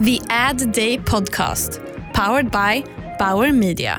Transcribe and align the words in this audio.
The 0.00 0.20
Ad 0.28 0.72
Day 0.72 0.98
Podcast, 0.98 1.80
powered 2.12 2.50
by 2.50 2.84
Bauer 3.18 3.52
Media. 3.52 3.96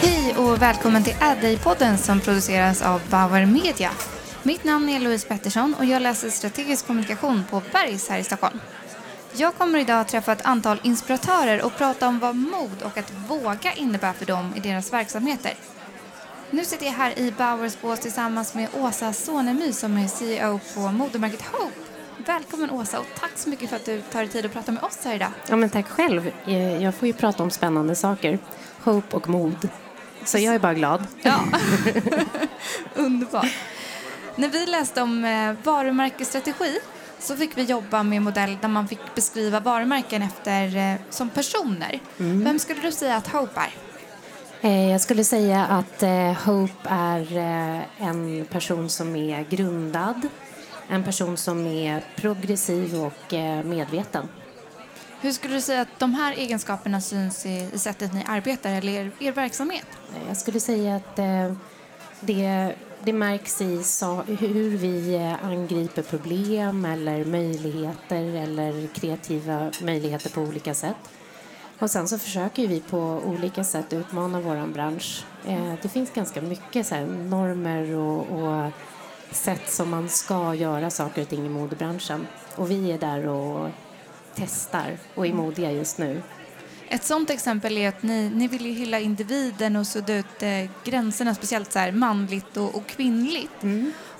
Hej 0.00 0.34
och 0.36 0.62
välkommen 0.62 1.04
till 1.04 1.14
Ad 1.20 1.40
Day-podden 1.40 1.96
som 1.96 2.20
produceras 2.20 2.82
av 2.82 3.00
Bauer 3.10 3.46
Media. 3.46 3.90
Mitt 4.42 4.64
namn 4.64 4.88
är 4.88 5.00
Louise 5.00 5.28
Pettersson 5.28 5.74
och 5.78 5.84
jag 5.84 6.02
läser 6.02 6.30
strategisk 6.30 6.86
kommunikation 6.86 7.44
på 7.50 7.62
Bergs 7.72 8.08
här 8.08 8.18
i 8.18 8.24
Stockholm. 8.24 8.60
Jag 9.36 9.54
kommer 9.54 9.78
idag 9.78 10.00
att 10.00 10.08
träffa 10.08 10.32
ett 10.32 10.46
antal 10.46 10.80
inspiratörer 10.82 11.62
och 11.62 11.76
prata 11.76 12.08
om 12.08 12.18
vad 12.18 12.36
mod 12.36 12.82
och 12.82 12.98
att 12.98 13.12
våga 13.28 13.72
innebär 13.72 14.12
för 14.12 14.26
dem 14.26 14.52
i 14.56 14.60
deras 14.60 14.92
verksamheter. 14.92 15.52
Nu 16.54 16.64
sitter 16.64 16.86
jag 16.86 16.92
här 16.92 17.18
i 17.18 17.30
Bauers 17.32 17.80
bås 17.80 18.00
tillsammans 18.00 18.54
med 18.54 18.68
Åsa 18.74 19.12
Sonemy 19.12 19.72
som 19.72 19.98
är 19.98 20.08
CEO 20.08 20.60
på 20.74 20.80
modermärket 20.80 21.42
Hope. 21.42 21.72
Välkommen 22.26 22.70
Åsa 22.70 22.98
och 23.00 23.06
tack 23.20 23.30
så 23.34 23.48
mycket 23.50 23.68
för 23.70 23.76
att 23.76 23.84
du 23.84 24.00
tar 24.00 24.18
dig 24.20 24.28
tid 24.28 24.46
att 24.46 24.52
prata 24.52 24.72
med 24.72 24.82
oss 24.82 24.98
här 25.04 25.14
idag. 25.14 25.28
Ja, 25.48 25.56
men 25.56 25.70
tack 25.70 25.88
själv. 25.88 26.30
Eh, 26.46 26.82
Jag 26.82 26.94
får 26.94 27.06
ju 27.06 27.12
prata 27.12 27.42
om 27.42 27.50
spännande 27.50 27.94
saker. 27.96 28.38
Hope 28.84 29.16
och 29.16 29.28
mod. 29.28 29.68
Så 30.24 30.38
jag 30.38 30.54
är 30.54 30.58
bara 30.58 30.74
glad. 30.74 31.06
Ja, 31.22 31.40
underbart. 32.94 33.54
När 34.36 34.48
vi 34.48 34.66
läste 34.66 35.02
om 35.02 35.24
eh, 35.24 35.52
varumärkesstrategi 35.64 36.78
så 37.18 37.36
fick 37.36 37.56
vi 37.58 37.62
jobba 37.62 38.02
med 38.02 38.16
en 38.16 38.22
modell 38.22 38.58
där 38.60 38.68
man 38.68 38.88
fick 38.88 39.14
beskriva 39.14 39.60
varumärken 39.60 40.22
efter, 40.22 40.76
eh, 40.76 40.94
som 41.10 41.28
personer. 41.28 42.00
Vem 42.16 42.58
skulle 42.58 42.80
du 42.80 42.92
säga 42.92 43.16
att 43.16 43.28
Hope 43.28 43.60
är? 43.60 43.74
Eh, 44.64 44.90
Jag 44.90 45.00
skulle 45.00 45.24
säga 45.24 45.66
att 45.66 46.02
eh, 46.02 46.32
Hope 46.32 46.88
är 46.88 47.36
eh, 47.36 48.06
en 48.08 48.44
person 48.44 48.88
som 48.88 49.16
är 49.16 49.44
grundad. 49.50 50.28
En 50.88 51.04
person 51.04 51.36
som 51.36 51.66
är 51.66 52.04
progressiv 52.16 52.94
och 52.94 53.32
medveten. 53.64 54.28
Hur 55.20 55.32
skulle 55.32 55.54
du 55.54 55.60
säga 55.60 55.80
att 55.80 55.98
de 55.98 56.14
här 56.14 56.32
egenskaperna 56.32 57.00
syns 57.00 57.46
i, 57.46 57.78
sättet 57.78 58.12
ni 58.12 58.24
arbetar 58.28 58.70
eller 58.72 58.92
er, 58.92 59.10
er 59.18 59.32
verksamhet? 59.32 59.86
Jag 60.28 60.36
skulle 60.36 60.60
säga 60.60 60.96
att 60.96 61.16
det, 62.20 62.74
det 63.04 63.12
märks 63.12 63.60
i 63.60 63.82
sa, 63.82 64.22
hur 64.22 64.76
vi 64.76 65.16
angriper 65.42 66.02
problem 66.02 66.84
eller 66.84 67.24
möjligheter 67.24 68.36
eller 68.36 68.86
kreativa 68.86 69.70
möjligheter 69.82 70.30
på 70.30 70.40
olika 70.40 70.74
sätt. 70.74 70.96
Och 71.82 71.90
sen 71.90 72.08
så 72.08 72.18
försöker 72.18 72.68
vi 72.68 72.80
på 72.80 72.98
olika 73.26 73.64
sätt 73.64 73.92
utmana 73.92 74.40
vår 74.40 74.66
bransch. 74.66 75.24
Eh, 75.46 75.74
det 75.82 75.88
finns 75.88 76.10
ganska 76.10 76.40
mycket 76.40 76.86
så 76.86 76.94
här, 76.94 77.06
normer 77.06 77.96
och, 77.96 78.42
och 78.42 78.70
sätt 79.30 79.72
som 79.72 79.90
man 79.90 80.08
ska 80.08 80.54
göra 80.54 80.90
saker 80.90 81.22
och 81.22 81.28
ting 81.28 81.46
i 81.46 81.48
modebranschen. 81.48 82.26
Och 82.56 82.70
vi 82.70 82.92
är 82.92 82.98
där 82.98 83.26
och 83.26 83.68
testar 84.34 84.98
och 85.14 85.26
är 85.26 85.32
modiga 85.32 85.72
just 85.72 85.98
nu. 85.98 86.22
Ett 86.88 87.04
sånt 87.04 87.30
exempel 87.30 87.78
är 87.78 87.88
att 87.88 88.02
ni, 88.02 88.30
ni 88.34 88.48
vill 88.48 88.66
ju 88.66 88.72
hylla 88.72 89.00
individen 89.00 89.76
och 89.76 89.86
sudda 89.86 90.14
ut 90.14 90.42
eh, 90.42 90.70
gränserna, 90.84 91.34
speciellt 91.34 91.72
så 91.72 91.78
här 91.78 91.92
manligt 91.92 92.56
och, 92.56 92.74
och 92.74 92.86
kvinnligt. 92.86 93.62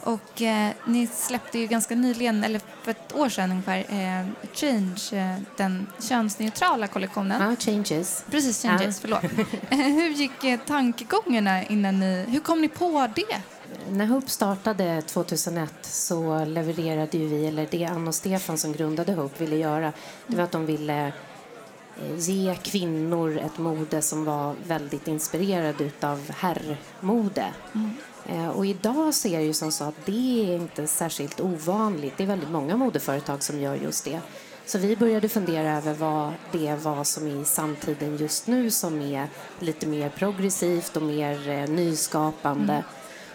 Och 0.05 0.43
eh, 0.43 0.71
ni 0.87 1.07
släppte 1.07 1.59
ju 1.59 1.67
ganska 1.67 1.95
nyligen, 1.95 2.45
eller 2.45 2.61
för 2.83 2.91
ett 2.91 3.15
år 3.15 3.29
sedan 3.29 3.51
ungefär, 3.51 3.79
eh, 3.79 4.27
Change, 4.55 5.01
eh, 5.13 5.43
den 5.57 5.87
könsneutrala 6.09 6.87
kollektionen. 6.87 7.43
Ja, 7.43 7.57
changes. 7.57 8.25
Precis, 8.31 8.63
Changes, 8.63 9.01
förlåt. 9.01 9.23
Eh, 9.71 9.79
hur 9.79 10.09
gick 10.09 10.45
eh, 10.45 10.61
tankegångarna 10.67 11.63
innan 11.63 12.01
ni, 12.01 12.25
hur 12.29 12.41
kom 12.41 12.61
ni 12.61 12.69
på 12.69 13.09
det? 13.15 13.43
När 13.91 14.07
Hope 14.07 14.31
startade 14.31 15.03
2001 15.03 15.73
så 15.83 16.45
levererade 16.45 17.19
ju 17.19 17.29
vi, 17.29 17.47
eller 17.47 17.69
det 17.71 17.85
Ann 17.85 18.09
och 18.09 18.15
Stefan 18.15 18.59
som 18.59 18.73
grundade 18.73 19.13
Hope 19.13 19.45
ville 19.45 19.57
göra, 19.57 19.93
det 20.27 20.37
var 20.37 20.45
att 20.45 20.53
de 20.53 20.67
ville 20.67 21.13
ge 22.17 22.55
kvinnor 22.63 23.39
ett 23.39 23.59
mode 23.59 24.03
som 24.03 24.25
var 24.25 24.55
väldigt 24.67 25.09
inspirerad 25.09 25.81
utav 25.81 26.31
herrmode. 26.31 27.47
Eh, 27.75 27.81
Och 28.55 28.67
idag 28.67 29.15
så 29.15 29.29
är 29.29 29.39
det 29.39 29.45
ju 29.45 29.53
som 29.53 29.73
så 29.73 29.85
att 29.85 30.07
det 30.07 30.53
är 30.53 30.57
inte 30.57 30.87
särskilt 30.87 31.41
ovanligt. 31.41 32.15
Det 32.17 32.23
är 32.23 32.27
väldigt 32.27 32.51
många 32.51 32.77
modeföretag 32.77 33.43
som 33.43 33.61
gör 33.61 33.75
just 33.75 34.05
det. 34.05 34.21
Så 34.67 34.79
vi 34.79 34.97
började 34.97 35.29
fundera 35.29 35.77
över 35.77 35.95
vad 35.95 36.33
det 36.53 36.75
var 36.75 37.05
som 37.05 37.27
är 37.27 37.43
i 37.43 37.45
samtiden 37.45 38.17
just 38.17 38.47
nu 38.47 38.71
som 38.71 39.01
är 39.01 39.29
lite 39.59 39.87
mer 39.87 40.09
progressivt 40.09 40.97
och 40.97 41.03
mer 41.03 41.49
eh, 41.49 41.71
nyskapande. 41.71 42.85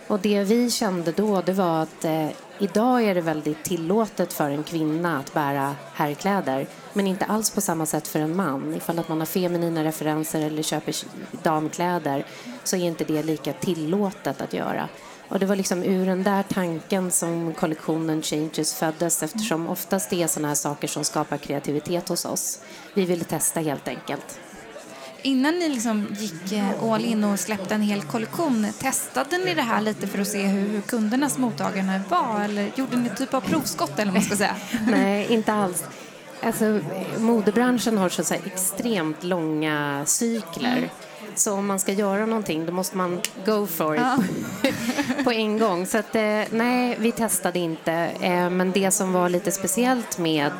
Och 0.07 0.19
det 0.19 0.43
vi 0.43 0.71
kände 0.71 1.11
då 1.11 1.41
det 1.41 1.53
var 1.53 1.81
att 1.83 2.05
eh, 2.05 2.27
idag 2.59 3.03
är 3.03 3.15
det 3.15 3.21
väldigt 3.21 3.63
tillåtet 3.63 4.33
för 4.33 4.49
en 4.49 4.63
kvinna 4.63 5.17
att 5.17 5.33
bära 5.33 5.75
herrkläder 5.93 6.67
men 6.93 7.07
inte 7.07 7.25
alls 7.25 7.49
på 7.49 7.61
samma 7.61 7.85
sätt 7.85 8.07
för 8.07 8.19
en 8.19 8.35
man. 8.35 8.73
Ifall 8.75 8.99
att 8.99 9.09
man 9.09 9.19
har 9.19 9.25
feminina 9.25 9.83
referenser 9.83 10.41
eller 10.41 10.63
köper 10.63 10.95
damkläder 11.43 12.25
så 12.63 12.75
är 12.75 12.79
inte 12.79 13.03
det 13.03 13.23
lika 13.23 13.53
tillåtet 13.53 14.41
att 14.41 14.53
göra. 14.53 14.89
Och 15.29 15.39
det 15.39 15.45
var 15.45 15.55
liksom 15.55 15.83
ur 15.83 16.05
den 16.05 16.23
där 16.23 16.43
tanken 16.43 17.11
som 17.11 17.53
kollektionen 17.53 18.21
Changes 18.21 18.73
föddes 18.73 19.23
eftersom 19.23 19.67
oftast 19.67 20.09
det 20.09 20.23
är 20.23 20.27
sådana 20.27 20.47
här 20.47 20.55
saker 20.55 20.87
som 20.87 21.03
skapar 21.03 21.37
kreativitet 21.37 22.09
hos 22.09 22.25
oss. 22.25 22.61
Vi 22.93 23.05
ville 23.05 23.23
testa 23.23 23.59
helt 23.59 23.87
enkelt. 23.87 24.39
Innan 25.21 25.59
ni 25.59 25.69
liksom 25.69 26.07
gick 26.19 26.51
eh, 26.51 26.83
all 26.83 27.05
in 27.05 27.23
och 27.23 27.39
släppte 27.39 27.75
en 27.75 27.81
hel 27.81 28.01
kollektion, 28.01 28.67
testade 28.79 29.37
ni 29.37 29.53
det 29.53 29.61
här 29.61 29.81
lite 29.81 30.07
för 30.07 30.21
att 30.21 30.27
se 30.27 30.47
hur, 30.47 30.81
kundernas 30.81 31.37
mottagande 31.37 32.01
var? 32.09 32.41
Eller 32.43 32.71
gjorde 32.75 32.97
ni 32.97 33.09
typ 33.09 33.33
av 33.33 33.41
provskott 33.41 33.99
eller 33.99 34.05
vad 34.05 34.13
man 34.13 34.23
ska 34.23 34.35
säga? 34.35 34.55
Nej, 34.87 35.27
inte 35.29 35.53
alls. 35.53 35.83
Alltså, 36.43 36.79
modebranschen 37.17 37.97
har 37.97 38.09
så 38.09 38.23
säga, 38.23 38.41
extremt 38.45 39.23
långa 39.23 40.03
cykler. 40.05 40.89
Så 41.35 41.53
om 41.53 41.67
man 41.67 41.79
ska 41.79 41.91
göra 41.91 42.25
någonting 42.25 42.65
då 42.65 42.71
måste 42.71 42.97
man 42.97 43.21
go 43.45 43.67
for 43.67 43.95
it 43.95 44.01
Ja. 44.01 44.17
på 45.23 45.31
en 45.31 45.57
gång. 45.57 45.85
Så 45.85 45.97
att, 45.97 46.15
eh, 46.15 46.41
nej, 46.49 46.95
vi 46.99 47.11
testade 47.11 47.59
inte. 47.59 47.91
Eh, 48.21 48.49
men 48.49 48.71
det 48.71 48.91
som 48.91 49.13
var 49.13 49.29
lite 49.29 49.51
speciellt 49.51 50.17
med 50.17 50.51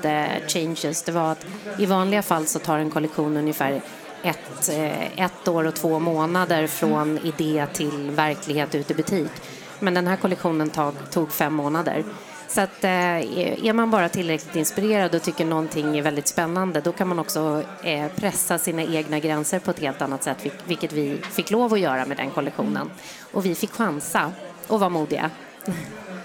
Changes 0.47 1.03
det 1.03 1.12
var 1.12 1.31
att 1.31 1.45
i 1.79 1.85
vanliga 1.85 2.22
fall 2.22 2.45
så 2.47 2.59
tar 2.59 2.78
en 2.78 2.91
kollektion 2.91 3.38
ungefär 3.38 3.81
ett, 4.23 4.69
eh, 4.69 5.25
ett 5.25 5.47
år 5.47 5.63
och 5.63 5.75
två 5.75 6.00
månader 6.00 6.67
från 6.67 7.17
idé 7.17 7.67
till 7.73 8.11
verklighet 8.11 8.75
ute 8.75 8.94
i 8.94 8.95
butik. 8.95 9.31
Men 9.79 9.94
den 9.94 10.07
här 10.07 10.16
kollektionen 10.16 10.69
tog, 10.69 10.94
tog 11.11 11.31
fem 11.31 11.53
månader. 11.53 12.03
Så 12.47 12.61
att, 12.61 12.83
eh, 12.83 13.66
är 13.66 13.73
man 13.73 13.91
bara 13.91 14.09
tillräckligt 14.09 14.56
inspirerad 14.56 15.16
och 15.16 15.23
tycker 15.23 15.45
någonting 15.45 15.97
är 15.97 16.01
väldigt 16.01 16.27
spännande 16.27 16.81
då 16.81 16.91
kan 16.91 17.07
man 17.07 17.19
också 17.19 17.63
eh, 17.83 18.07
pressa 18.16 18.57
sina 18.57 18.83
egna 18.83 19.19
gränser 19.19 19.59
på 19.59 19.72
ett 19.72 19.79
helt 19.79 20.01
annat 20.01 20.23
sätt 20.23 20.38
vilket 20.66 20.94
vi 20.94 21.17
fick 21.31 21.51
lov 21.51 21.73
att 21.73 21.79
göra 21.79 22.06
med 22.06 22.17
den 22.17 22.29
kollektionen. 22.29 22.91
Och 23.31 23.45
vi 23.45 23.56
fick 23.56 23.72
chansa 23.72 24.31
och 24.67 24.79
vara 24.79 24.89
modiga. 24.89 25.31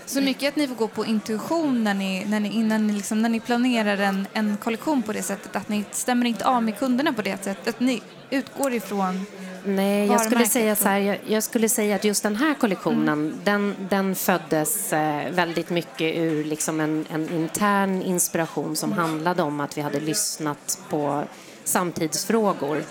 Så 0.06 0.20
mycket 0.20 0.48
att 0.48 0.56
ni 0.56 0.68
får 0.68 0.74
gå 0.74 0.88
på 0.88 1.04
intuition 1.06 1.84
när 1.84 1.94
ni, 1.94 2.24
när 2.24 2.40
ni, 2.40 2.48
innan 2.48 2.86
ni, 2.86 2.92
liksom, 2.92 3.22
när 3.22 3.28
ni 3.28 3.40
planerar 3.40 3.98
en, 3.98 4.26
en 4.32 4.56
kollektion 4.56 5.02
på 5.02 5.12
det 5.12 5.22
sättet, 5.22 5.56
att 5.56 5.68
ni 5.68 5.84
stämmer 5.90 6.26
inte 6.26 6.46
av 6.46 6.62
med 6.62 6.78
kunderna 6.78 7.12
på 7.12 7.22
det 7.22 7.44
sättet, 7.44 7.68
att 7.68 7.80
ni 7.80 8.02
utgår 8.30 8.72
ifrån 8.72 9.26
Nej, 9.64 10.06
jag 10.06 10.20
skulle, 10.20 10.46
säga 10.46 10.76
så 10.76 10.88
här, 10.88 10.98
jag, 10.98 11.18
jag 11.26 11.42
skulle 11.42 11.68
säga 11.68 11.96
att 11.96 12.04
just 12.04 12.22
den 12.22 12.36
här 12.36 12.54
kollektionen 12.54 13.34
den, 13.44 13.74
den 13.90 14.14
föddes 14.14 14.92
eh, 14.92 15.30
väldigt 15.30 15.70
mycket 15.70 16.16
ur 16.16 16.44
liksom 16.44 16.80
en, 16.80 17.06
en 17.10 17.28
intern 17.28 18.02
inspiration 18.02 18.76
som 18.76 18.92
handlade 18.92 19.42
om 19.42 19.60
att 19.60 19.78
vi 19.78 19.80
hade 19.80 20.00
lyssnat 20.00 20.78
på 20.88 21.24
samtidsfrågor. 21.64 22.82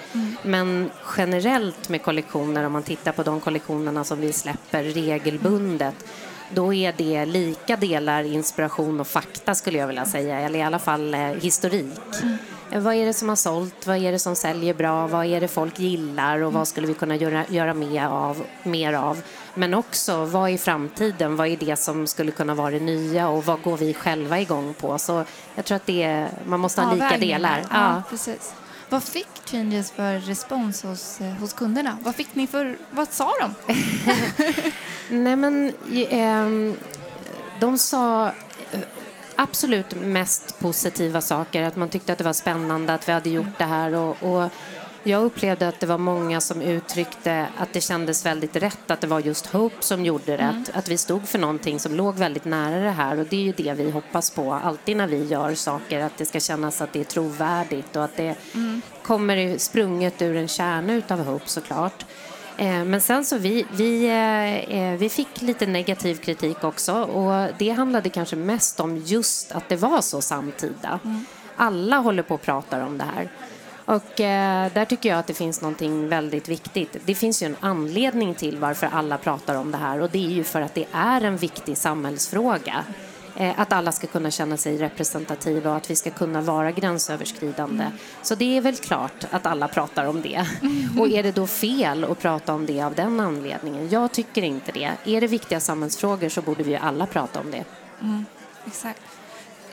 Men 0.44 0.90
generellt 1.18 1.90
med 1.90 2.04
kollektioner, 2.04 2.64
om 2.64 2.72
man 2.72 2.84
tittar 2.84 3.12
på 3.12 3.24
de 3.24 3.40
kollektionerna 3.40 4.04
som 4.04 4.22
vi 4.22 4.34
släpper 4.34 4.84
regelbundet 4.84 5.96
då 6.54 6.74
är 6.74 6.94
det 6.98 7.26
lika 7.26 7.76
delar 7.76 8.24
inspiration 8.24 9.00
och 9.00 9.08
fakta 9.08 9.56
skulle 9.56 9.78
jag 9.78 9.88
vilja 9.88 10.06
säga, 10.06 10.40
eller 10.40 10.60
i 10.60 10.62
alla 10.62 10.80
fall 10.80 11.14
eh, 11.14 11.20
historik. 11.20 12.00
Eh, 12.72 12.80
Vad 12.82 12.94
är 12.96 13.06
det 13.06 13.14
som 13.14 13.30
har 13.30 13.36
sålt? 13.36 13.88
Vad 13.88 13.98
är 13.98 14.12
det 14.12 14.20
som 14.20 14.36
säljer 14.36 14.74
bra? 14.74 15.08
Vad 15.08 15.26
är 15.26 15.42
det 15.42 15.48
folk 15.48 15.80
gillar? 15.80 16.40
Och 16.44 16.54
vad 16.54 16.68
skulle 16.68 16.88
vi 16.88 16.94
kunna 16.94 17.16
göra, 17.16 17.46
göra 17.50 17.74
mer, 17.74 18.06
av, 18.06 18.44
mer 18.64 18.94
av? 18.94 19.22
Men 19.54 19.74
också, 19.74 20.26
vad 20.26 20.50
är 20.50 20.58
framtiden? 20.58 21.36
Vad 21.36 21.48
är 21.48 21.58
det 21.58 21.76
som 21.76 22.08
skulle 22.08 22.32
kunna 22.32 22.54
vara 22.54 22.72
det 22.72 22.80
nya? 22.80 23.30
Och 23.30 23.46
vad 23.46 23.62
går 23.62 23.78
vi 23.78 23.94
själva 23.94 24.40
igång 24.40 24.74
på? 24.74 24.98
Så 24.98 25.24
jag 25.56 25.66
tror 25.66 25.76
att 25.76 25.86
det 25.86 26.04
är, 26.04 26.30
man 26.46 26.60
måste 26.60 26.82
ha 26.82 26.94
lika 26.94 27.06
avvägningar. 27.06 27.38
delar. 27.38 27.62
Ja, 27.72 28.04
precis. 28.10 28.54
Vad 28.92 29.04
fick 29.04 29.28
Changes 29.46 29.92
för 29.92 30.20
respons 30.20 30.84
hos, 30.84 31.22
eh, 31.22 31.34
hos 31.34 31.54
kunderna? 31.54 31.98
Vad 32.02 32.16
fick 32.16 32.36
ni 32.36 32.48
för, 32.48 32.78
vad 32.92 33.14
sa 33.14 33.32
de? 33.42 33.76
Nej, 35.10 35.36
men 35.36 35.74
ehm, 35.96 36.76
de 37.60 37.78
sa 37.78 38.28
eh, 38.72 38.80
absolut 39.36 39.96
mest 39.96 40.60
positiva 40.60 41.22
saker. 41.22 41.64
Att 41.64 41.76
man 41.76 41.90
tyckte 41.90 42.12
att 42.12 42.18
det 42.18 42.24
var 42.24 42.34
spännande 42.34 42.94
att 42.94 43.08
vi 43.08 43.12
hade 43.12 43.30
gjort 43.30 43.58
det 43.58 43.66
här. 43.66 43.94
Och, 43.96 44.24
och 44.24 44.50
Jag 45.04 45.24
upplevde 45.24 45.68
att 45.68 45.80
det 45.80 45.86
var 45.86 45.98
många 45.98 46.42
som 46.42 46.62
uttryckte 46.62 47.48
att 47.58 47.74
det 47.74 47.82
kändes 47.82 48.26
väldigt 48.26 48.56
rätt 48.56 48.92
att 48.92 49.02
det 49.02 49.08
var 49.08 49.20
just 49.20 49.46
Hope 49.46 49.76
som 49.80 50.06
gjorde 50.06 50.34
rätt. 50.34 50.42
Mm. 50.42 50.66
Att 50.74 50.90
vi 50.90 50.98
stod 50.98 51.28
för 51.28 51.40
någonting 51.40 51.80
som 51.80 51.96
låg 51.96 52.16
väldigt 52.16 52.46
nära 52.46 52.84
det 52.84 52.92
här 52.92 53.20
och 53.20 53.26
det 53.30 53.36
är 53.36 53.42
ju 53.42 53.52
det 53.52 53.74
vi 53.74 53.92
hoppas 53.92 54.32
på 54.32 54.54
alltid 54.54 54.98
när 54.98 55.08
vi 55.08 55.26
gör 55.26 55.56
saker, 55.56 56.00
att 56.00 56.18
det 56.18 56.26
ska 56.26 56.40
kännas 56.40 56.82
att 56.82 56.94
det 56.94 57.00
är 57.00 57.04
trovärdigt 57.04 57.96
och 57.96 58.04
att 58.04 58.18
det 58.18 58.36
mm. 58.54 58.82
kommer 59.04 59.58
sprunget 59.58 60.22
ur 60.22 60.36
en 60.36 60.48
kärna 60.48 60.94
utav 60.94 61.20
Hope 61.20 61.50
såklart. 61.50 62.06
Eh, 62.58 62.86
men 62.86 63.02
sen 63.02 63.26
så 63.26 63.38
vi, 63.38 63.66
vi, 63.74 64.06
eh, 64.06 64.78
eh, 64.78 64.98
vi 64.98 65.10
fick 65.10 65.42
lite 65.42 65.66
negativ 65.66 66.16
kritik 66.16 66.64
också 66.64 66.94
och 66.94 67.50
det 67.58 67.70
handlade 67.70 68.10
kanske 68.10 68.36
mest 68.36 68.80
om 68.80 68.98
just 68.98 69.52
att 69.52 69.70
det 69.70 69.76
var 69.76 70.02
så 70.02 70.22
samtida. 70.22 71.00
Mm. 71.04 71.26
Alla 71.56 71.98
håller 71.98 72.24
på 72.24 72.34
och 72.34 72.42
pratar 72.42 72.82
om 72.82 72.98
det 72.98 73.06
här. 73.16 73.30
Och 73.92 74.20
eh, 74.20 74.72
där 74.74 74.86
tycker 74.86 75.10
jag 75.10 75.20
att 75.20 75.28
det 75.28 75.34
finns 75.34 75.62
någonting 75.62 76.10
väldigt 76.10 76.50
viktigt. 76.50 76.98
Det 77.06 77.16
finns 77.16 77.44
ju 77.44 77.46
en 77.46 77.56
anledning 77.60 78.34
till 78.36 78.58
varför 78.58 78.88
alla 78.88 79.18
pratar 79.18 79.56
om 79.56 79.72
det 79.72 79.78
här 79.78 80.02
och 80.02 80.10
det 80.10 80.26
är 80.26 80.30
ju 80.30 80.44
för 80.44 80.62
att 80.62 80.74
det 80.74 80.86
är 80.92 81.22
en 81.22 81.38
viktig 81.38 81.78
samhällsfråga. 81.78 82.86
Eh, 83.36 83.60
att 83.60 83.74
alla 83.74 83.92
ska 83.92 84.08
kunna 84.08 84.32
känna 84.32 84.58
sig 84.58 84.78
representativa 84.78 85.70
och 85.70 85.76
att 85.76 85.92
vi 85.92 85.96
ska 85.96 86.10
kunna 86.10 86.42
vara 86.42 86.72
gränsöverskridande. 86.72 87.84
Mm. 87.84 87.98
Så 88.22 88.36
det 88.36 88.58
är 88.58 88.62
väl 88.62 88.76
klart 88.76 89.26
att 89.32 89.46
alla 89.46 89.68
pratar 89.68 90.06
om 90.06 90.22
det. 90.22 90.46
Mm. 90.62 90.88
Och 91.00 91.08
är 91.08 91.24
det 91.24 91.32
då 91.32 91.48
fel 91.48 92.04
att 92.04 92.20
prata 92.20 92.54
om 92.54 92.66
det 92.66 92.82
av 92.82 92.96
den 92.96 93.20
anledningen? 93.20 93.90
Jag 93.90 94.12
tycker 94.12 94.42
inte 94.42 94.72
det. 94.72 94.92
Är 95.06 95.22
det 95.22 95.28
viktiga 95.28 95.60
samhällsfrågor 95.60 96.30
så 96.30 96.42
borde 96.42 96.64
vi 96.64 96.76
alla 96.76 97.06
prata 97.06 97.40
om 97.40 97.52
det. 97.52 97.64
Mm. 98.02 98.26
Exakt. 98.66 99.21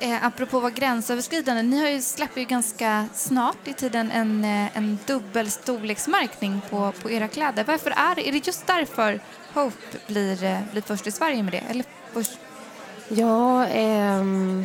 Eh, 0.00 0.24
apropå 0.24 0.60
vara 0.60 0.70
gränsöverskridande, 0.70 1.62
ni 1.62 1.80
har 1.80 1.88
ju, 1.88 2.00
släpper 2.00 2.40
ju 2.40 2.46
ganska 2.46 3.06
snart 3.14 3.68
i 3.68 3.72
tiden 3.72 4.10
en, 4.10 4.44
eh, 4.44 4.76
en 4.76 4.98
dubbel 5.06 5.50
storleksmärkning 5.50 6.60
på, 6.70 6.92
på 7.02 7.10
era 7.10 7.28
kläder. 7.28 7.64
Varför 7.64 7.90
är 7.90 8.14
det? 8.14 8.28
Är 8.28 8.32
det 8.32 8.46
just 8.46 8.66
därför 8.66 9.20
Hope 9.54 9.98
blir, 10.06 10.44
eh, 10.44 10.58
blir 10.72 10.82
först 10.82 11.06
i 11.06 11.10
Sverige 11.10 11.42
med 11.42 11.52
det? 11.52 11.62
Eller 11.70 11.84
först? 12.12 12.38
Ja, 13.08 13.66
ehm, 13.66 14.64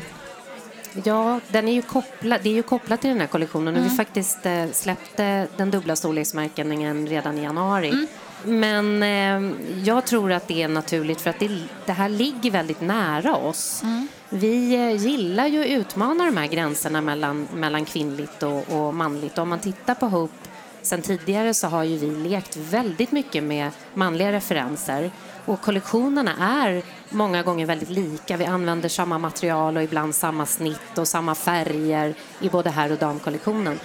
ja 1.04 1.40
den 1.48 1.68
är 1.68 1.74
ju 1.74 1.82
kopplad, 1.82 2.40
det 2.44 2.50
är 2.50 2.54
ju 2.54 2.64
kopplat 2.64 3.02
till 3.02 3.10
den 3.10 3.20
här 3.20 3.28
kollektionen. 3.28 3.76
Mm. 3.76 3.90
Vi 3.90 3.96
faktiskt 3.96 4.46
eh, 4.46 4.66
släppte 4.72 5.48
den 5.58 5.72
dubbla 5.72 5.96
storleksmärkningen 5.96 7.08
redan 7.08 7.38
i 7.38 7.44
januari. 7.44 7.90
Mm. 7.90 8.08
Men 8.46 9.04
eh, 9.04 9.56
jag 9.84 10.06
tror 10.06 10.32
att 10.32 10.48
det 10.48 10.64
är 10.64 10.68
naturligt 10.68 11.22
för 11.22 11.30
att 11.30 11.40
det, 11.40 11.60
det 11.86 11.94
här 11.94 12.10
ligger 12.10 12.52
väldigt 12.52 12.82
nära 12.82 13.36
oss. 13.36 13.84
Mm. 13.84 14.08
Vi 14.36 14.76
eh, 14.76 15.06
gillar 15.06 15.48
ju 15.48 15.62
att 15.62 15.68
utmana 15.68 16.26
de 16.26 16.38
här 16.38 16.48
gränserna 16.48 17.02
mellan, 17.02 17.48
mellan 17.54 17.86
kvinnligt 17.86 18.44
och, 18.44 18.70
och 18.70 18.94
manligt. 18.94 19.38
Om 19.38 19.50
man 19.50 19.60
tittar 19.60 19.96
på 19.96 20.06
Hope 20.06 20.50
sen 20.82 21.02
tidigare 21.02 21.54
så 21.54 21.68
har 21.68 21.84
ju 21.84 21.98
vi 21.98 22.30
lekt 22.30 22.58
väldigt 22.58 23.12
mycket 23.12 23.44
med 23.44 23.72
manliga 23.94 24.32
referenser. 24.32 25.12
Och 25.46 25.62
kollektionerna 25.62 26.32
är 26.40 26.84
många 27.10 27.44
gånger 27.44 27.66
väldigt 27.66 27.90
lika. 27.90 28.38
Vi 28.38 28.46
använder 28.46 28.90
samma 28.90 29.18
material 29.18 29.78
och 29.78 29.84
ibland 29.84 30.16
samma 30.16 30.46
snitt 30.46 30.98
och 30.98 31.08
samma 31.08 31.36
färger 31.36 32.14
i 32.40 32.50
både 32.50 32.70
herr 32.70 32.92
och 32.92 32.98
damkollektionen. 32.98 33.80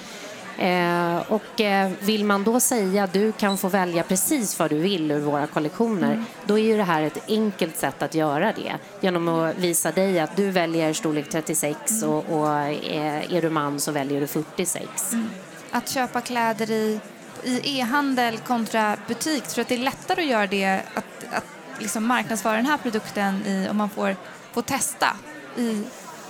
Eh, 0.58 1.32
och 1.32 1.60
eh, 1.60 1.90
vill 2.00 2.24
man 2.24 2.44
då 2.44 2.60
säga 2.60 3.04
att 3.04 3.12
du 3.12 3.32
kan 3.32 3.58
få 3.58 3.68
välja 3.68 4.02
precis 4.02 4.58
vad 4.58 4.70
du 4.70 4.78
vill 4.78 5.10
ur 5.10 5.20
våra 5.20 5.46
kollektioner, 5.46 6.12
mm. 6.12 6.24
då 6.44 6.58
är 6.58 6.62
ju 6.62 6.76
det 6.76 6.82
här 6.82 7.02
ett 7.02 7.18
enkelt 7.28 7.76
sätt 7.76 8.02
att 8.02 8.14
göra 8.14 8.52
det. 8.52 8.72
Genom 9.00 9.28
att 9.28 9.58
visa 9.58 9.92
dig 9.92 10.20
att 10.20 10.36
du 10.36 10.50
väljer 10.50 10.92
storlek 10.92 11.30
36 11.30 12.02
mm. 12.02 12.14
och, 12.14 12.24
och 12.30 12.48
eh, 12.58 13.34
är 13.34 13.42
du 13.42 13.50
man 13.50 13.80
så 13.80 13.92
väljer 13.92 14.20
du 14.20 14.26
46. 14.26 15.12
Mm. 15.12 15.28
Att 15.70 15.88
köpa 15.88 16.20
kläder 16.20 16.70
i 16.70 17.00
i 17.42 17.78
e-handel 17.78 18.38
kontra 18.38 18.96
butik, 19.08 19.42
tror 19.42 19.56
du 19.56 19.62
att 19.62 19.68
det 19.68 19.74
är 19.74 19.78
lättare 19.78 20.22
att 20.22 20.28
göra 20.28 20.46
det, 20.46 20.82
att, 20.94 21.04
att 21.32 21.44
liksom 21.78 22.06
marknadsföra 22.06 22.56
den 22.56 22.66
här 22.66 22.78
produkten 22.78 23.46
i, 23.46 23.68
om 23.70 23.76
man 23.76 23.90
får, 23.90 24.16
får 24.52 24.62
testa 24.62 25.16
i, 25.56 25.84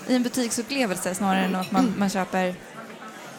i 0.08 0.14
en 0.16 0.22
butiksupplevelse 0.22 1.14
snarare 1.14 1.44
än 1.44 1.54
att 1.54 1.70
man, 1.70 1.94
man 1.98 2.10
köper 2.10 2.54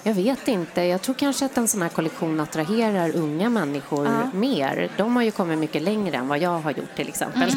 jag 0.10 0.16
vet 0.16 0.48
inte. 0.48 0.82
Jag 0.82 1.02
tror 1.02 1.16
kanske 1.16 1.46
att 1.46 1.58
en 1.58 1.68
sån 1.68 1.82
här 1.82 1.90
kollektion 1.90 2.40
attraherar 2.40 3.16
unga 3.16 3.50
människor 3.50 4.06
ja. 4.06 4.30
mer. 4.34 4.90
De 4.98 5.16
har 5.16 5.24
ju 5.24 5.32
kommit 5.32 5.60
mycket 5.60 5.82
längre 5.82 6.18
än 6.18 6.28
vad 6.28 6.40
jag 6.40 6.60
har 6.60 6.72
gjort 6.72 6.96
till 6.96 7.08
exempel. 7.08 7.50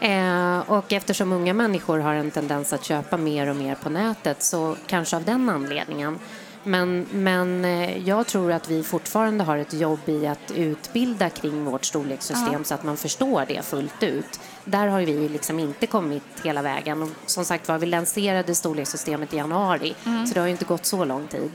Mm. 0.00 0.58
eh, 0.60 0.70
och 0.70 0.92
eftersom 0.92 1.32
unga 1.32 1.54
människor 1.54 1.98
har 1.98 2.14
en 2.14 2.30
tendens 2.30 2.72
att 2.72 2.84
köpa 2.84 3.16
mer 3.16 3.46
och 3.50 3.56
mer 3.56 3.74
på 3.74 3.90
nätet 3.90 4.42
så 4.42 4.76
kanske 4.86 5.16
av 5.16 5.24
den 5.24 5.48
anledningen 5.48 6.18
men, 6.64 7.06
men 7.12 7.64
eh, 7.64 8.08
jag 8.08 8.26
tror 8.26 8.52
att 8.52 8.68
vi 8.68 8.82
fortfarande 8.82 9.44
har 9.44 9.56
ett 9.56 9.72
jobb 9.72 10.00
i 10.06 10.26
att 10.26 10.50
utbilda 10.54 11.30
kring 11.30 11.64
vårt 11.64 11.84
storlekssystem 11.84 12.52
ja. 12.52 12.64
så 12.64 12.74
att 12.74 12.84
man 12.84 12.96
förstår 12.96 13.44
det 13.48 13.64
fullt 13.64 14.02
ut. 14.02 14.40
Där 14.64 14.86
har 14.86 15.00
vi 15.00 15.28
liksom 15.28 15.58
inte 15.58 15.86
kommit 15.86 16.22
hela 16.44 16.62
vägen. 16.62 17.02
Och 17.02 17.08
som 17.26 17.44
sagt 17.44 17.68
var, 17.68 17.78
vi 17.78 17.86
lanserade 17.86 18.54
storlekssystemet 18.54 19.34
i 19.34 19.36
januari 19.36 19.94
mm. 20.06 20.26
så 20.26 20.34
det 20.34 20.40
har 20.40 20.46
inte 20.46 20.64
gått 20.64 20.86
så 20.86 21.04
lång 21.04 21.26
tid. 21.26 21.50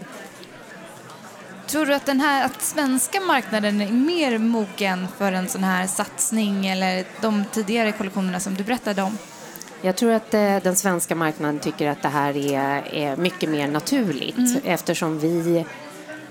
Tror 1.68 1.86
du 1.86 1.94
att 1.94 2.06
den 2.06 2.19
här 2.19 2.46
att 2.46 2.62
svenska 2.62 3.22
marknaden 3.22 3.81
är 3.81 3.92
mer 3.92 4.38
mogen 4.38 5.08
för 5.18 5.31
en 5.31 5.50
sån 5.50 5.63
här 5.63 5.88
satsning 5.88 6.68
eller 6.68 7.06
de 7.22 7.46
tidigare 7.51 7.92
kollektionerna 7.92 8.40
som 8.40 8.56
du 8.56 8.63
berättade 8.63 9.01
om? 9.01 9.18
Jag 9.86 9.96
tror 9.96 10.12
att 10.12 10.34
eh, 10.34 10.58
den 10.64 10.76
svenska 10.76 11.16
marknaden 11.16 11.60
tycker 11.60 11.90
att 11.90 12.02
det 12.02 12.08
här 12.08 12.38
är, 12.38 12.94
är 12.94 13.18
mycket 13.18 13.50
mer 13.50 13.68
naturligt 13.68 14.38
mm. 14.38 14.62
eftersom 14.64 15.20
vi 15.20 15.66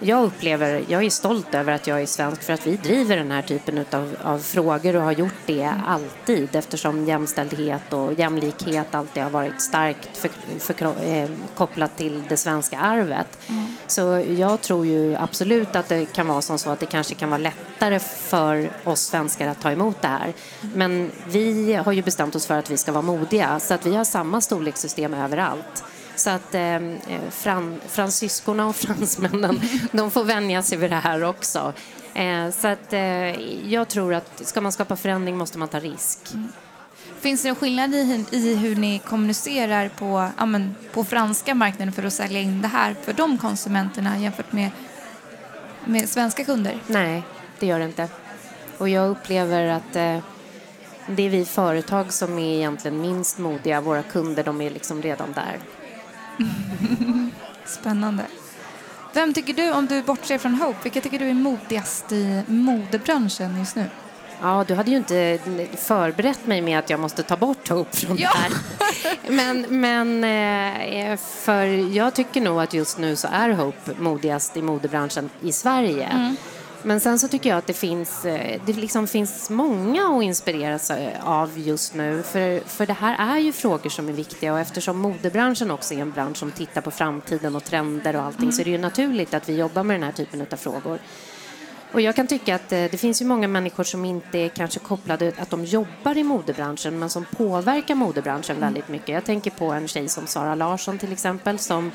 jag 0.00 0.24
upplever, 0.24 0.84
jag 0.88 1.04
är 1.04 1.10
stolt 1.10 1.54
över 1.54 1.72
att 1.72 1.86
jag 1.86 2.02
är 2.02 2.06
svensk 2.06 2.42
för 2.42 2.52
att 2.52 2.66
vi 2.66 2.76
driver 2.76 3.16
den 3.16 3.30
här 3.30 3.42
typen 3.42 3.84
av, 3.90 4.16
av 4.22 4.38
frågor 4.38 4.96
och 4.96 5.02
har 5.02 5.12
gjort 5.12 5.32
det 5.46 5.74
alltid 5.86 6.56
eftersom 6.56 7.04
jämställdhet 7.04 7.92
och 7.92 8.12
jämlikhet 8.12 8.94
alltid 8.94 9.22
har 9.22 9.30
varit 9.30 9.60
starkt 9.60 10.16
för, 10.16 10.30
för, 10.58 11.04
eh, 11.04 11.28
kopplat 11.54 11.96
till 11.96 12.22
det 12.28 12.36
svenska 12.36 12.78
arvet. 12.78 13.38
Mm. 13.46 13.76
Så 13.86 14.24
jag 14.38 14.60
tror 14.60 14.86
ju 14.86 15.16
absolut 15.16 15.76
att 15.76 15.88
det 15.88 16.06
kan 16.12 16.26
vara 16.26 16.42
som 16.42 16.58
så 16.58 16.70
att 16.70 16.80
det 16.80 16.86
kanske 16.86 17.14
kan 17.14 17.30
vara 17.30 17.38
lättare 17.38 17.98
för 17.98 18.70
oss 18.84 19.00
svenskar 19.00 19.48
att 19.48 19.60
ta 19.60 19.70
emot 19.70 20.02
det 20.02 20.08
här. 20.08 20.32
Mm. 20.62 20.78
Men 20.78 21.10
vi 21.26 21.74
har 21.74 21.92
ju 21.92 22.02
bestämt 22.02 22.34
oss 22.34 22.46
för 22.46 22.58
att 22.58 22.70
vi 22.70 22.76
ska 22.76 22.92
vara 22.92 23.02
modiga 23.02 23.60
så 23.60 23.74
att 23.74 23.86
vi 23.86 23.94
har 23.94 24.04
samma 24.04 24.40
storlekssystem 24.40 25.14
överallt. 25.14 25.84
Så 26.16 26.30
att 26.30 26.54
eh, 26.54 26.80
fran, 27.30 27.80
fransyskorna 27.88 28.66
och 28.66 28.76
fransmännen, 28.86 29.60
de 29.92 30.10
får 30.10 30.24
vänja 30.24 30.62
sig 30.62 30.78
vid 30.78 30.90
det 30.90 30.96
här 30.96 31.24
också. 31.24 31.72
Eh, 32.14 32.50
så 32.50 32.68
att 32.68 32.92
eh, 32.92 33.00
jag 33.72 33.88
tror 33.88 34.14
att 34.14 34.46
ska 34.46 34.60
man 34.60 34.72
skapa 34.72 34.96
förändring 34.96 35.36
måste 35.36 35.58
man 35.58 35.68
ta 35.68 35.80
risk. 35.80 36.18
Mm. 36.34 36.52
Finns 37.20 37.42
det 37.42 37.48
en 37.48 37.54
skillnad 37.54 37.94
i, 37.94 38.24
i 38.30 38.54
hur 38.54 38.76
ni 38.76 38.98
kommunicerar 38.98 39.88
på, 39.88 40.28
ja, 40.38 40.46
men, 40.46 40.74
på 40.92 41.04
franska 41.04 41.54
marknaden 41.54 41.92
för 41.92 42.02
att 42.02 42.12
sälja 42.12 42.40
in 42.40 42.62
det 42.62 42.68
här 42.68 42.96
för 43.02 43.12
de 43.12 43.38
konsumenterna 43.38 44.18
jämfört 44.18 44.52
med, 44.52 44.70
med 45.84 46.08
svenska 46.08 46.44
kunder? 46.44 46.78
Nej, 46.86 47.22
det 47.58 47.66
gör 47.66 47.78
det 47.78 47.84
inte. 47.84 48.08
Och 48.78 48.88
jag 48.88 49.10
upplever 49.10 49.66
att 49.66 49.96
eh, 49.96 50.18
det 51.06 51.22
är 51.22 51.30
vi 51.30 51.44
företag 51.44 52.12
som 52.12 52.38
är 52.38 52.54
egentligen 52.54 53.00
minst 53.00 53.38
modiga. 53.38 53.80
Våra 53.80 54.02
kunder 54.02 54.44
de 54.44 54.60
är 54.60 54.70
liksom 54.70 55.02
redan 55.02 55.32
där. 55.32 55.58
Spännande. 57.64 58.22
Vem 59.12 59.34
tycker 59.34 59.54
du, 59.54 59.72
om 59.72 59.86
du 59.86 60.02
bortser 60.02 60.38
från 60.38 60.54
Hope, 60.54 60.78
vilka 60.82 61.00
tycker 61.00 61.18
du 61.18 61.28
är 61.28 61.34
modigast 61.34 62.12
i 62.12 62.42
modebranschen 62.46 63.58
just 63.58 63.76
nu? 63.76 63.84
Ja, 64.42 64.64
du 64.68 64.74
hade 64.74 64.90
ju 64.90 64.96
inte 64.96 65.38
förberett 65.76 66.46
mig 66.46 66.60
med 66.60 66.78
att 66.78 66.90
jag 66.90 67.00
måste 67.00 67.22
ta 67.22 67.36
bort 67.36 67.68
Hope 67.68 67.96
från 67.96 68.16
ja. 68.16 68.30
det 68.32 68.38
här. 68.38 68.52
Men, 69.28 69.66
men 69.80 70.24
eh, 71.12 71.16
för 71.16 71.64
jag 71.96 72.14
tycker 72.14 72.40
nog 72.40 72.60
att 72.60 72.74
just 72.74 72.98
nu 72.98 73.16
så 73.16 73.28
är 73.32 73.50
Hope 73.50 73.92
modigast 73.98 74.56
i 74.56 74.62
modebranschen 74.62 75.30
i 75.40 75.52
Sverige. 75.52 76.06
Mm. 76.06 76.36
Men 76.86 77.00
sen 77.00 77.18
så 77.18 77.28
tycker 77.28 77.50
jag 77.50 77.58
att 77.58 77.66
det 77.66 77.72
finns, 77.72 78.24
eh, 78.24 78.60
det 78.66 78.72
liksom 78.72 79.06
finns 79.06 79.50
många 79.50 80.08
att 80.08 80.22
inspireras 80.22 80.90
eh, 80.90 81.28
av 81.28 81.58
just 81.58 81.94
nu. 81.94 82.22
För, 82.22 82.60
för 82.60 82.86
det 82.86 82.92
här 82.92 83.34
är 83.34 83.38
ju 83.38 83.52
frågor 83.52 83.90
som 83.90 84.08
är 84.08 84.12
viktiga 84.12 84.52
och 84.52 84.60
eftersom 84.60 84.98
modebranschen 84.98 85.70
också 85.70 85.94
är 85.94 85.98
en 85.98 86.10
bransch 86.10 86.36
som 86.36 86.50
tittar 86.50 86.80
på 86.80 86.90
framtiden 86.90 87.56
och 87.56 87.64
trender 87.64 88.16
och 88.16 88.22
allting 88.22 88.42
mm. 88.42 88.52
så 88.52 88.60
är 88.60 88.64
det 88.64 88.70
ju 88.70 88.78
naturligt 88.78 89.34
att 89.34 89.48
vi 89.48 89.56
jobbar 89.56 89.82
med 89.82 89.96
den 89.96 90.02
här 90.02 90.12
typen 90.12 90.46
av 90.52 90.56
frågor. 90.56 90.98
Och 91.92 92.00
jag 92.00 92.16
kan 92.16 92.26
tycka 92.26 92.54
att 92.54 92.72
eh, 92.72 92.84
det 92.90 92.98
finns 93.00 93.22
ju 93.22 93.26
många 93.26 93.48
människor 93.48 93.84
som 93.84 94.04
inte 94.04 94.38
är 94.38 94.48
kanske 94.48 94.80
kopplade 94.80 95.32
att 95.38 95.50
de 95.50 95.64
jobbar 95.64 96.18
i 96.18 96.22
modebranschen 96.22 96.98
men 96.98 97.10
som 97.10 97.24
påverkar 97.36 97.94
modebranschen 97.94 98.56
mm. 98.56 98.66
väldigt 98.66 98.88
mycket. 98.88 99.08
Jag 99.08 99.24
tänker 99.24 99.50
på 99.50 99.72
en 99.72 99.88
tjej 99.88 100.08
som 100.08 100.26
Sara 100.26 100.54
Larsson 100.54 100.98
till 100.98 101.12
exempel 101.12 101.58
som, 101.58 101.90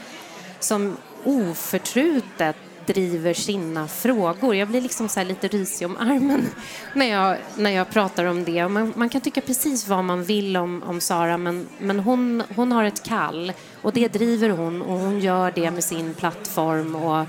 som 0.60 0.98
oförtrutet 1.24 2.56
driver 2.86 3.34
sina 3.34 3.88
frågor. 3.88 4.56
Jag 4.56 4.68
blir 4.68 4.82
liksom 4.82 5.10
så 5.10 5.24
lite 5.24 5.48
risig 5.48 5.88
om 5.88 5.98
armen 5.98 6.50
när 6.94 7.06
jag, 7.06 7.38
när 7.58 7.70
jag 7.70 7.90
pratar 7.90 8.26
om 8.26 8.44
det. 8.44 8.68
Man, 8.68 8.94
man 8.96 9.10
kan 9.10 9.22
tycka 9.22 9.42
precis 9.42 9.88
vad 9.88 10.04
man 10.04 10.24
vill 10.24 10.58
om, 10.58 10.84
om 10.84 11.02
Sara 11.02 11.38
men, 11.38 11.68
men 11.78 12.00
hon, 12.00 12.44
hon 12.56 12.72
har 12.72 12.84
ett 12.84 13.04
kall 13.04 13.54
och 13.82 13.94
det 13.94 14.08
driver 14.08 14.50
hon 14.50 14.82
och 14.82 15.00
hon 15.00 15.20
gör 15.20 15.52
det 15.56 15.72
med 15.72 15.84
sin 15.84 16.14
plattform 16.14 16.96
och 16.96 17.26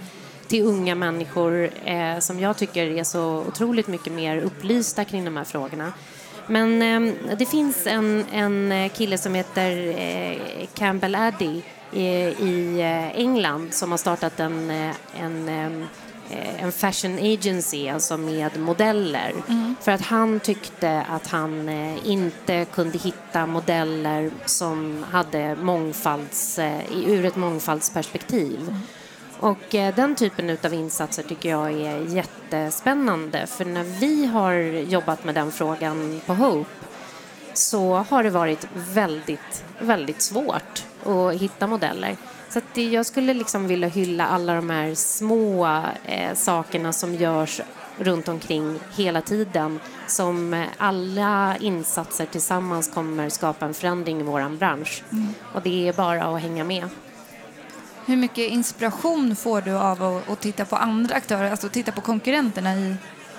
till 0.47 0.65
unga 0.65 0.95
människor 0.95 1.71
eh, 1.85 2.19
som 2.19 2.41
jag 2.41 2.57
tycker 2.57 2.87
är 2.87 3.05
så 3.05 3.45
otroligt 3.49 3.87
mycket 3.87 4.13
mer 4.13 4.37
upplysta 4.37 5.05
kring 5.05 5.25
de 5.25 5.37
här 5.37 5.45
frågorna. 5.45 5.93
Men 6.47 6.83
eh, 6.83 7.15
det 7.39 7.47
finns 7.47 7.87
en, 7.87 8.25
en 8.33 8.91
kille 8.91 9.19
som 9.19 9.35
heter 9.35 9.99
eh, 9.99 10.67
Campbell 10.75 11.15
Addy 11.15 11.63
i 11.93 13.13
England 13.15 13.75
som 13.75 13.91
har 13.91 13.99
startat 13.99 14.41
en, 14.41 14.71
en 15.17 15.89
Eh, 16.31 16.65
en 16.65 16.73
fashion 16.73 17.19
agency, 17.19 17.89
alltså 17.89 18.17
med 18.17 18.61
modeller. 18.61 19.35
Mm. 19.49 19.77
För 19.81 19.93
att 19.93 20.01
han 20.01 20.41
tyckte 20.41 21.03
att 21.09 21.27
han 21.27 21.69
eh, 21.69 22.11
inte 22.11 22.65
kunde 22.65 22.99
hitta 22.99 23.47
modeller 23.47 24.31
som 24.45 25.05
hade 25.11 25.57
mångfalds, 25.57 26.59
eh, 26.59 26.81
ur 27.07 27.25
ett 27.25 27.37
mångfaldsperspektiv. 27.37 28.61
Mm. 28.61 28.81
Och 29.41 29.59
den 29.71 30.15
typen 30.15 30.59
av 30.65 30.75
insatser 30.75 31.23
tycker 31.23 31.51
jag 31.51 31.73
är 31.73 32.01
jättespännande. 32.01 33.47
För 33.47 33.65
när 33.65 33.85
vi 33.85 34.27
har 34.27 34.55
jobbat 34.81 35.25
med 35.25 35.35
den 35.35 35.53
frågan 35.53 36.21
på 36.27 36.35
Hope 36.35 36.71
så 37.55 37.95
har 37.95 38.23
det 38.23 38.31
varit 38.31 38.67
väldigt, 38.75 39.65
väldigt 39.79 40.23
svårt 40.23 40.85
att 41.07 41.35
hitta 41.35 41.67
modeller. 41.67 42.17
Så 42.49 42.61
det, 42.75 42.85
jag 42.85 43.07
skulle 43.07 43.35
liksom 43.35 43.67
vilja 43.67 43.89
hylla 43.89 44.27
alla 44.27 44.55
de 44.55 44.71
här 44.71 44.95
små 44.95 45.67
eh, 46.05 46.35
sakerna 46.35 46.93
som 46.93 47.15
görs 47.15 47.61
runt 47.99 48.29
omkring 48.29 48.79
hela 48.97 49.21
tiden 49.23 49.81
som 50.07 50.67
alla 50.79 51.57
insatser 51.61 52.27
tillsammans 52.27 52.91
kommer 52.95 53.29
skapa 53.29 53.67
en 53.67 53.75
förändring 53.75 54.21
i 54.21 54.23
vår 54.23 54.57
bransch. 54.57 55.03
Mm. 55.13 55.35
Och 55.55 55.63
det 55.63 55.89
är 55.89 55.93
bara 55.93 56.25
att 56.25 56.43
hänga 56.43 56.65
med. 56.65 56.89
Hur 58.07 58.17
mycket 58.17 58.51
inspiration 58.51 59.37
får 59.37 59.61
du 59.61 59.73
av 59.73 60.03
att, 60.03 60.31
att 60.31 60.41
titta 60.41 60.65
på 60.65 60.77
andra 60.77 61.15
aktörer, 61.15 61.51
alltså 61.51 61.69
titta 61.69 61.93
på 61.93 62.01
konkurrenterna 62.01 62.77
i, 62.77 62.97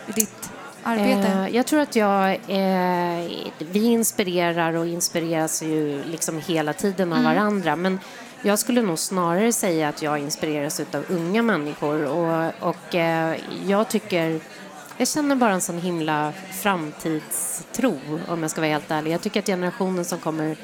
i 0.08 0.12
ditt 0.12 0.51
arbete? 0.83 1.27
Eh, 1.27 1.55
jag 1.55 1.65
tror 1.65 1.79
att 1.79 1.95
jag, 1.95 2.31
eh, 2.31 3.31
vi 3.57 3.85
inspirerar 3.85 4.73
och 4.73 4.88
inspireras 4.88 5.63
ju 5.63 6.03
liksom 6.03 6.41
hela 6.47 6.73
tiden 6.73 7.13
av 7.13 7.19
mm. 7.19 7.35
varandra. 7.35 7.75
Men 7.75 8.00
jag 8.41 8.59
skulle 8.59 8.81
nog 8.81 9.00
snarare 9.00 9.53
säga 9.53 9.89
att 9.89 10.01
jag 10.01 10.19
inspireras 10.19 10.79
av 10.79 11.05
unga 11.09 11.41
människor 11.41 12.05
och, 12.05 12.53
och 12.59 12.95
eh, 12.95 13.35
jag 13.67 13.89
tycker 13.89 14.39
jag 15.01 15.07
känner 15.07 15.35
bara 15.35 15.53
en 15.53 15.61
sån 15.61 15.81
himla 15.81 16.33
framtidstro 16.61 18.00
om 18.27 18.41
jag 18.41 18.51
ska 18.51 18.61
vara 18.61 18.71
helt 18.71 18.91
ärlig. 18.91 19.11
Jag 19.11 19.21
tycker 19.21 19.39
att 19.39 19.45
generationen 19.45 20.05
som 20.05 20.19
kommer, 20.19 20.57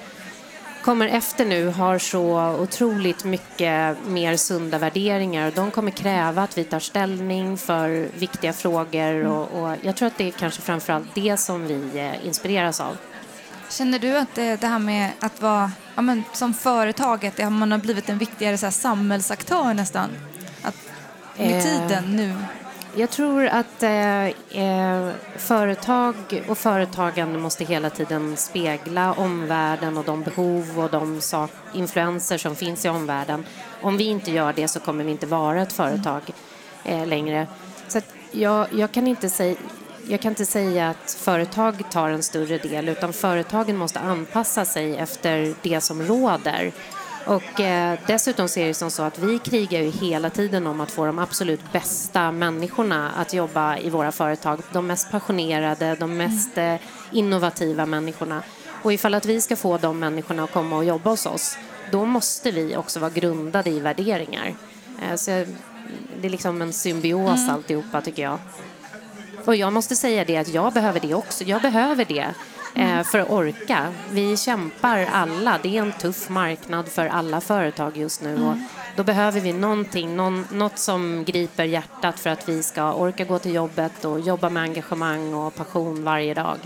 kommer 0.88 1.08
efter 1.08 1.46
nu 1.46 1.68
har 1.68 2.00
så 2.00 2.56
otroligt 2.60 3.24
mycket 3.24 3.98
mer 4.08 4.38
sunda 4.38 4.78
värderingar. 4.78 5.52
De 5.56 5.72
kommer 5.72 5.92
kräva 5.92 6.44
att 6.44 6.58
vi 6.58 6.64
tar 6.64 6.80
ställning 6.80 7.58
för 7.58 8.10
viktiga 8.18 8.54
frågor 8.54 9.26
och, 9.26 9.62
och 9.62 9.76
jag 9.82 9.96
tror 9.96 10.08
att 10.08 10.18
det 10.18 10.28
är 10.28 10.32
kanske 10.32 10.62
framförallt 10.62 11.16
det 11.16 11.38
som 11.38 11.68
vi 11.68 12.00
eh, 12.00 12.28
inspireras 12.28 12.80
av. 12.80 12.98
Känner 13.70 14.00
du 14.00 14.18
att 14.18 14.36
det, 14.36 14.62
det 14.62 14.68
här 14.68 14.80
med 14.80 15.12
att 15.20 15.42
vara 15.42 15.72
ja, 15.96 16.02
men, 16.02 16.24
som 16.34 16.54
företaget, 16.54 17.52
man 17.52 17.72
har 17.72 17.80
blivit 17.80 18.10
en 18.10 18.18
viktigare 18.18 18.58
så 18.58 18.66
här, 18.66 18.72
samhällsaktör 18.72 19.74
nästan? 19.74 20.10
Att, 20.62 20.76
med 21.38 21.58
eh, 21.58 21.64
tiden 21.64 22.16
nu? 22.16 22.36
Jag 22.98 23.10
tror 23.10 23.46
att 23.46 23.84
eh, 23.84 24.26
eh, 24.26 25.10
företag 25.36 26.16
och 26.48 26.58
företagande 26.58 27.40
måste 27.40 27.66
hela 27.66 27.90
tiden 27.90 28.38
spegla 28.38 29.14
omvärlden 29.14 29.98
och 29.98 30.06
de 30.06 30.24
behov 30.24 30.80
och 30.80 30.90
de 30.90 31.22
sak, 31.22 31.52
influenser 31.74 32.38
som 32.38 32.56
finns 32.56 32.86
i 32.86 32.90
omvärlden. 32.90 33.46
Om 33.82 33.98
vi 33.98 34.04
inte 34.04 34.32
gör 34.32 34.54
det 34.54 34.68
så 34.68 34.80
kommer 34.80 35.04
vi 35.04 35.12
inte 35.12 35.26
vara 35.26 35.62
ett 35.62 35.74
företag 35.74 36.22
eh, 36.84 37.08
längre. 37.08 37.48
Så 37.88 38.02
jag, 38.32 38.68
jag, 38.74 38.92
kan 38.92 39.08
inte 39.08 39.30
säga, 39.30 39.56
jag 40.08 40.22
kan 40.22 40.32
inte 40.32 40.46
säga 40.46 40.90
att 40.90 41.12
företag 41.12 41.92
tar 41.92 42.10
en 42.10 42.24
större 42.24 42.58
del 42.58 42.90
utan 42.90 43.14
företagen 43.14 43.78
måste 43.78 44.00
anpassa 44.00 44.66
sig 44.66 44.98
efter 44.98 45.54
det 45.62 45.82
som 45.82 46.04
råder. 46.04 46.72
Och 47.28 47.60
eh, 47.60 48.00
dessutom 48.08 48.48
ser 48.48 48.68
det 48.68 48.74
som 48.74 48.92
så 48.92 49.04
att 49.04 49.20
vi 49.20 49.40
krigar 49.40 49.82
ju 49.82 49.90
hela 49.90 50.30
tiden 50.30 50.68
om 50.68 50.82
att 50.82 50.92
få 50.92 51.06
de 51.06 51.20
absolut 51.20 51.72
bästa 51.72 52.32
människorna 52.32 53.12
att 53.12 53.34
jobba 53.34 53.78
i 53.78 53.90
våra 53.90 54.12
företag. 54.12 54.60
De 54.74 54.88
mest 54.88 55.12
passionerade, 55.12 55.96
de 55.96 56.18
mest 56.18 56.58
eh, 56.58 56.76
innovativa 57.12 57.86
människorna. 57.86 58.44
Och 58.84 58.94
ifall 58.94 59.14
att 59.14 59.26
vi 59.26 59.42
ska 59.42 59.56
få 59.56 59.78
de 59.78 60.00
människorna 60.00 60.44
att 60.44 60.52
komma 60.52 60.78
och 60.78 60.86
jobba 60.86 61.10
hos 61.10 61.26
oss, 61.26 61.58
då 61.92 62.06
måste 62.06 62.52
vi 62.52 62.76
också 62.76 63.00
vara 63.00 63.12
grundade 63.12 63.70
i 63.70 63.80
värderingar. 63.80 64.56
Eh, 65.02 65.16
så 65.16 65.32
det 66.22 66.28
är 66.28 66.30
liksom 66.30 66.62
en 66.62 66.74
symbios 66.74 67.40
mm. 67.40 67.56
alltihopa 67.56 68.02
tycker 68.02 68.24
jag. 68.24 68.40
Och 69.46 69.56
jag 69.56 69.74
måste 69.74 69.96
säga 69.96 70.26
det 70.26 70.38
att 70.38 70.48
jag 70.48 70.74
behöver 70.74 71.00
det 71.00 71.14
också. 71.14 71.44
Jag 71.44 71.62
behöver 71.62 72.06
det 72.06 72.34
eh, 72.78 73.04
för 73.04 73.20
att 73.20 73.30
orka. 73.30 73.94
Vi 74.12 74.38
kämpar 74.38 75.08
alla. 75.12 75.60
Det 75.64 75.78
är 75.78 75.82
en 75.82 75.92
tuff 75.92 76.30
marknad 76.30 76.88
för 76.88 77.08
alla 77.08 77.42
företag 77.42 77.98
just 77.98 78.22
nu. 78.22 78.46
Och 78.46 78.56
då 78.96 79.04
behöver 79.04 79.40
vi 79.40 79.54
någonting, 79.54 80.16
någon, 80.16 80.48
något 80.52 80.78
som 80.78 81.24
griper 81.24 81.64
hjärtat 81.64 82.20
för 82.20 82.30
att 82.30 82.50
vi 82.50 82.64
ska 82.64 82.94
orka 82.94 83.26
gå 83.26 83.40
till 83.40 83.54
jobbet 83.54 84.06
och 84.06 84.20
jobba 84.20 84.50
med 84.50 84.64
engagemang 84.64 85.34
och 85.34 85.56
passion 85.56 86.04
varje 86.04 86.34
dag. 86.34 86.58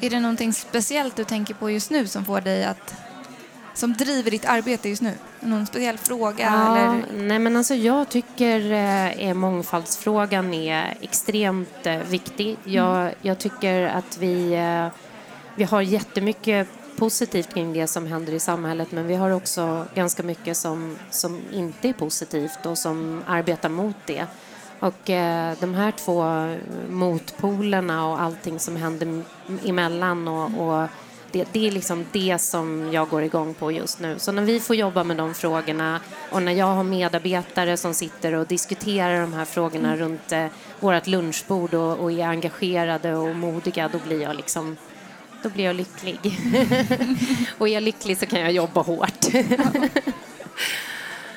Är 0.00 0.10
det 0.10 0.20
någonting 0.20 0.52
speciellt 0.52 1.16
du 1.16 1.24
tänker 1.24 1.54
på 1.54 1.70
just 1.70 1.90
nu 1.90 2.06
som 2.06 2.24
får 2.24 2.40
dig 2.40 2.64
att 2.64 2.94
som 3.74 3.92
driver 3.92 4.30
ditt 4.30 4.44
arbete 4.44 4.88
just 4.88 5.02
nu? 5.02 5.12
Någon 5.40 5.66
speciell 5.66 5.98
fråga? 5.98 6.44
Ja, 6.44 6.76
eller? 6.76 7.04
Nej, 7.12 7.38
men 7.38 7.56
alltså 7.56 7.74
jag 7.74 8.08
tycker 8.08 8.72
eh, 9.18 9.34
mångfaldsfrågan 9.34 10.54
är 10.54 10.98
extremt 11.00 11.86
eh, 11.86 11.98
viktig. 11.98 12.56
Jag, 12.64 13.00
mm. 13.00 13.14
jag 13.22 13.38
tycker 13.38 13.82
att 13.82 14.18
vi, 14.18 14.54
eh, 14.54 14.88
vi 15.54 15.64
har 15.64 15.80
jättemycket 15.80 16.68
positivt 16.96 17.54
kring 17.54 17.72
det 17.72 17.86
som 17.86 18.06
händer 18.06 18.32
i 18.32 18.40
samhället 18.40 18.92
men 18.92 19.06
vi 19.06 19.14
har 19.14 19.30
också 19.30 19.86
ganska 19.94 20.22
mycket 20.22 20.56
som, 20.56 20.96
som 21.10 21.40
inte 21.52 21.88
är 21.88 21.92
positivt 21.92 22.66
och 22.66 22.78
som 22.78 23.22
arbetar 23.26 23.68
mot 23.68 23.96
det. 24.06 24.26
Och 24.80 25.10
eh, 25.10 25.56
de 25.60 25.74
här 25.74 25.92
två 25.92 26.24
motpolerna 26.90 28.06
och 28.06 28.20
allting 28.20 28.58
som 28.58 28.76
händer 28.76 29.22
emellan 29.64 30.28
och, 30.28 30.66
och 30.66 30.88
det, 31.32 31.48
det, 31.52 31.66
är 31.66 31.70
liksom 31.70 32.06
det 32.12 32.38
som 32.38 32.92
jag 32.92 33.08
går 33.08 33.22
igång 33.22 33.54
på 33.54 33.72
just 33.72 34.00
nu. 34.00 34.18
Så 34.18 34.32
när 34.32 34.42
vi 34.42 34.60
får 34.60 34.76
jobba 34.76 35.04
med 35.04 35.16
de 35.16 35.34
frågorna 35.34 36.00
och 36.30 36.42
när 36.42 36.52
jag 36.52 36.66
har 36.66 36.84
medarbetare 36.84 37.76
som 37.76 37.94
sitter 37.94 38.34
och 38.34 38.46
diskuterar 38.46 39.20
de 39.20 39.32
här 39.32 39.44
frågorna 39.44 39.88
mm. 39.88 39.98
runt 39.98 40.32
eh, 40.32 40.46
vårt 40.80 41.06
lunchbord 41.06 41.74
och, 41.74 41.98
och 41.98 42.12
är 42.12 42.26
engagerade 42.26 43.14
och 43.14 43.36
modiga, 43.36 43.88
då 43.88 43.98
blir 43.98 44.22
jag 44.22 44.36
liksom 44.36 44.76
då 45.42 45.48
blir 45.48 45.64
jag 45.64 45.76
lycklig. 45.76 46.18
och 47.58 47.68
är 47.68 47.72
jag 47.72 47.82
lycklig 47.82 48.18
så 48.18 48.26
kan 48.26 48.40
jag 48.40 48.52
jobba 48.52 48.80
hårt. 48.82 49.26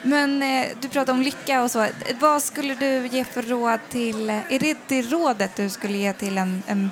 Men 0.04 0.44
eh, 0.44 0.66
du 0.82 0.90
pratar 0.90 1.14
om 1.14 1.22
lycka 1.22 1.64
och 1.64 1.72
så. 1.72 1.88
Vad 2.20 2.44
skulle 2.44 2.76
du 2.76 3.08
ge 3.08 3.24
för 3.24 3.42
råd 3.42 3.80
till, 3.90 4.30
är 4.30 4.60
det 4.60 4.78
det 4.88 5.02
rådet 5.02 5.56
du 5.56 5.70
skulle 5.70 5.98
ge 5.98 6.14
till 6.14 6.38
en, 6.38 6.64
en 6.68 6.92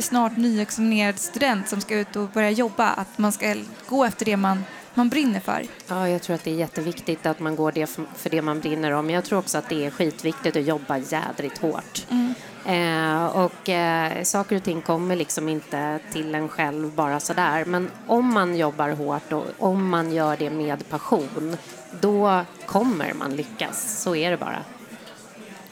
snart 0.00 0.36
nyexaminerad 0.36 1.18
student 1.18 1.68
som 1.68 1.80
ska 1.80 1.94
ut 1.94 2.16
och 2.16 2.28
börja 2.28 2.50
jobba, 2.50 2.88
att 2.88 3.18
man 3.18 3.32
ska 3.32 3.54
gå 3.88 4.04
efter 4.04 4.24
det 4.24 4.36
man, 4.36 4.64
man 4.94 5.08
brinner 5.08 5.40
för? 5.40 5.66
Ja, 5.88 6.08
jag 6.08 6.22
tror 6.22 6.34
att 6.34 6.44
det 6.44 6.50
är 6.50 6.54
jätteviktigt 6.54 7.26
att 7.26 7.40
man 7.40 7.56
går 7.56 7.72
det 7.72 7.86
för, 7.86 8.04
för 8.16 8.30
det 8.30 8.42
man 8.42 8.60
brinner 8.60 8.90
om. 8.90 9.10
Jag 9.10 9.24
tror 9.24 9.38
också 9.38 9.58
att 9.58 9.68
det 9.68 9.86
är 9.86 9.90
skitviktigt 9.90 10.56
att 10.56 10.64
jobba 10.64 10.98
jädrigt 10.98 11.58
hårt. 11.58 12.06
Mm. 12.10 12.34
Eh, 12.64 13.26
och 13.26 13.68
eh, 13.68 14.22
saker 14.22 14.56
och 14.56 14.62
ting 14.62 14.82
kommer 14.82 15.16
liksom 15.16 15.48
inte 15.48 15.98
till 16.12 16.34
en 16.34 16.48
själv 16.48 16.92
bara 16.94 17.20
sådär. 17.20 17.64
Men 17.64 17.90
om 18.06 18.34
man 18.34 18.56
jobbar 18.56 18.88
hårt 18.88 19.32
och 19.32 19.44
om 19.58 19.88
man 19.88 20.12
gör 20.12 20.36
det 20.36 20.50
med 20.50 20.88
passion, 20.88 21.56
då 22.00 22.44
kommer 22.66 23.12
man 23.14 23.36
lyckas. 23.36 24.02
Så 24.02 24.16
är 24.16 24.30
det 24.30 24.36
bara. 24.36 24.58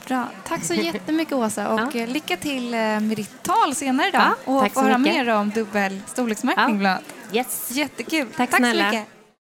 Bra. 0.08 0.28
Tack 0.44 0.64
så 0.64 0.74
jättemycket 0.74 1.34
Åsa 1.34 1.72
och 1.72 1.94
ja. 1.94 2.00
Eh, 2.00 2.08
lycka 2.08 2.36
till 2.36 2.74
eh, 2.74 2.80
med 2.80 3.16
ditt 3.16 3.42
tal 3.42 3.74
senare 3.74 4.08
idag 4.08 4.22
ja, 4.44 4.52
och 4.52 4.72
få 4.72 4.80
höra 4.80 4.98
mer 4.98 5.28
om 5.28 5.50
dubbel 5.50 6.00
storleksmärkning 6.06 6.74
ja. 6.74 6.78
bland 6.78 6.86
annat. 6.86 7.04
Yes. 7.32 7.70
Jättekul. 7.70 8.28
Tack, 8.36 8.50
tack 8.50 8.60
så 8.60 8.84
mycket. 8.84 9.17